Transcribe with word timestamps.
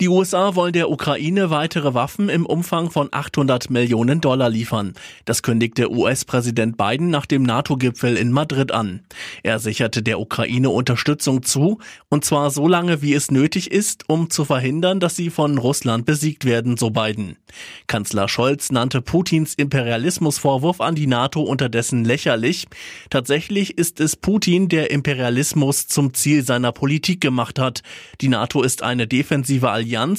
Die 0.00 0.08
USA 0.08 0.56
wollen 0.56 0.72
der 0.72 0.90
Ukraine 0.90 1.50
weitere 1.50 1.94
Waffen 1.94 2.28
im 2.28 2.46
Umfang 2.46 2.90
von 2.90 3.10
800 3.12 3.70
Millionen 3.70 4.20
Dollar 4.20 4.50
liefern. 4.50 4.94
Das 5.24 5.44
kündigte 5.44 5.88
US-Präsident 5.88 6.76
Biden 6.76 7.10
nach 7.10 7.26
dem 7.26 7.44
NATO-Gipfel 7.44 8.16
in 8.16 8.32
Madrid 8.32 8.72
an. 8.72 9.02
Er 9.44 9.60
sicherte 9.60 10.02
der 10.02 10.18
Ukraine 10.18 10.70
Unterstützung 10.70 11.44
zu, 11.44 11.78
und 12.08 12.24
zwar 12.24 12.50
so 12.50 12.66
lange, 12.66 13.02
wie 13.02 13.14
es 13.14 13.30
nötig 13.30 13.70
ist, 13.70 14.08
um 14.08 14.30
zu 14.30 14.44
verhindern, 14.44 14.98
dass 14.98 15.14
sie 15.14 15.30
von 15.30 15.58
Russland 15.58 16.06
besiegt 16.06 16.44
werden, 16.44 16.76
so 16.76 16.90
Biden. 16.90 17.36
Kanzler 17.86 18.28
Scholz 18.28 18.72
nannte 18.72 19.00
Putins 19.00 19.54
Imperialismusvorwurf 19.54 20.80
an 20.80 20.96
die 20.96 21.06
NATO 21.06 21.40
unterdessen 21.40 22.04
lächerlich. 22.04 22.66
Tatsächlich 23.10 23.78
ist 23.78 24.00
es 24.00 24.16
Putin, 24.16 24.68
der 24.68 24.90
Imperialismus 24.90 25.86
zum 25.86 26.14
Ziel 26.14 26.44
seiner 26.44 26.72
Politik 26.72 27.20
gemacht 27.20 27.60
hat. 27.60 27.82
Die 28.20 28.28
NATO 28.28 28.60
ist 28.62 28.82
eine 28.82 29.06
defensive 29.06 29.70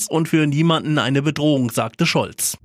und 0.08 0.28
für 0.28 0.48
niemanden 0.48 0.98
eine 0.98 1.22
Bedrohung, 1.22 1.72
sagte 1.72 2.06
Scholz. 2.06 2.58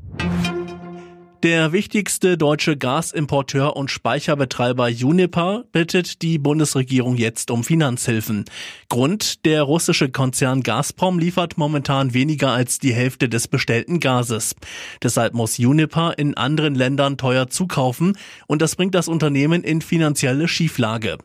Der 1.42 1.72
wichtigste 1.72 2.36
deutsche 2.36 2.76
Gasimporteur 2.76 3.74
und 3.74 3.90
Speicherbetreiber 3.90 4.88
Uniper 4.88 5.64
bittet 5.72 6.20
die 6.20 6.36
Bundesregierung 6.36 7.16
jetzt 7.16 7.50
um 7.50 7.64
Finanzhilfen. 7.64 8.44
Grund, 8.90 9.46
der 9.46 9.62
russische 9.62 10.10
Konzern 10.10 10.62
Gazprom 10.62 11.18
liefert 11.18 11.56
momentan 11.56 12.12
weniger 12.12 12.50
als 12.50 12.78
die 12.78 12.92
Hälfte 12.92 13.30
des 13.30 13.48
bestellten 13.48 14.00
Gases. 14.00 14.54
Deshalb 15.02 15.32
muss 15.32 15.58
Uniper 15.58 16.12
in 16.18 16.36
anderen 16.36 16.74
Ländern 16.74 17.16
teuer 17.16 17.48
zukaufen 17.48 18.18
und 18.46 18.60
das 18.60 18.76
bringt 18.76 18.94
das 18.94 19.08
Unternehmen 19.08 19.64
in 19.64 19.80
finanzielle 19.80 20.46
Schieflage. 20.46 21.16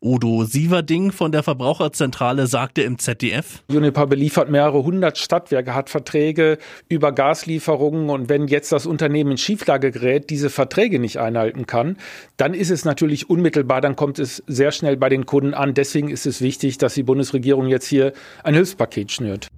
Udo 0.00 0.44
Sieverding 0.44 1.10
von 1.10 1.32
der 1.32 1.42
Verbraucherzentrale 1.42 2.46
sagte 2.46 2.82
im 2.82 3.00
ZDF, 3.00 3.64
Uniper 3.68 4.06
beliefert 4.06 4.48
mehrere 4.48 4.84
hundert 4.84 5.18
Stadtwerke, 5.18 5.74
hat 5.74 5.90
Verträge 5.90 6.58
über 6.88 7.10
Gaslieferungen 7.10 8.08
und 8.08 8.28
wenn 8.28 8.46
jetzt 8.46 8.70
das 8.70 8.86
Unternehmen 8.86 9.32
in 9.32 9.36
Schieflage 9.36 9.63
Schieflagegerät 9.64 10.28
diese 10.28 10.50
Verträge 10.50 10.98
nicht 10.98 11.18
einhalten 11.18 11.66
kann, 11.66 11.96
dann 12.36 12.52
ist 12.52 12.70
es 12.70 12.84
natürlich 12.84 13.30
unmittelbar, 13.30 13.80
dann 13.80 13.96
kommt 13.96 14.18
es 14.18 14.42
sehr 14.46 14.72
schnell 14.72 14.98
bei 14.98 15.08
den 15.08 15.24
Kunden 15.24 15.54
an. 15.54 15.72
Deswegen 15.72 16.10
ist 16.10 16.26
es 16.26 16.42
wichtig, 16.42 16.76
dass 16.76 16.94
die 16.94 17.02
Bundesregierung 17.02 17.68
jetzt 17.68 17.86
hier 17.86 18.12
ein 18.42 18.54
Hilfspaket 18.54 19.10
schnürt. 19.10 19.48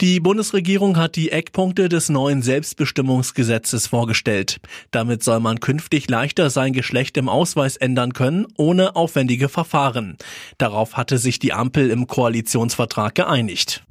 Die 0.00 0.20
Bundesregierung 0.20 0.96
hat 0.96 1.16
die 1.16 1.30
Eckpunkte 1.30 1.88
des 1.90 2.08
neuen 2.08 2.40
Selbstbestimmungsgesetzes 2.40 3.88
vorgestellt. 3.88 4.58
Damit 4.92 5.22
soll 5.22 5.40
man 5.40 5.60
künftig 5.60 6.08
leichter 6.08 6.48
sein 6.48 6.72
Geschlecht 6.72 7.18
im 7.18 7.28
Ausweis 7.28 7.76
ändern 7.76 8.14
können, 8.14 8.46
ohne 8.56 8.96
aufwendige 8.96 9.50
Verfahren. 9.50 10.16
Darauf 10.56 10.96
hatte 10.96 11.18
sich 11.18 11.38
die 11.38 11.52
Ampel 11.52 11.90
im 11.90 12.06
Koalitionsvertrag 12.06 13.14
geeinigt. 13.14 13.82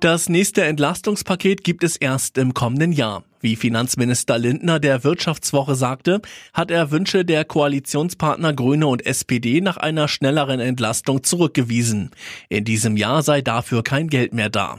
Das 0.00 0.28
nächste 0.28 0.62
Entlastungspaket 0.62 1.64
gibt 1.64 1.82
es 1.82 1.96
erst 1.96 2.36
im 2.36 2.52
kommenden 2.52 2.92
Jahr. 2.92 3.24
Wie 3.40 3.56
Finanzminister 3.56 4.38
Lindner 4.38 4.80
der 4.80 5.04
Wirtschaftswoche 5.04 5.74
sagte, 5.74 6.20
hat 6.52 6.70
er 6.70 6.90
Wünsche 6.90 7.24
der 7.24 7.44
Koalitionspartner 7.44 8.52
Grüne 8.52 8.86
und 8.86 9.04
SPD 9.04 9.60
nach 9.60 9.76
einer 9.76 10.08
schnelleren 10.08 10.60
Entlastung 10.60 11.22
zurückgewiesen. 11.22 12.10
In 12.48 12.64
diesem 12.64 12.96
Jahr 12.96 13.22
sei 13.22 13.42
dafür 13.42 13.82
kein 13.82 14.08
Geld 14.08 14.32
mehr 14.32 14.50
da. 14.50 14.76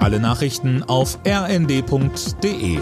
Alle 0.00 0.20
Nachrichten 0.20 0.82
auf 0.82 1.18
rnd.de 1.26 2.78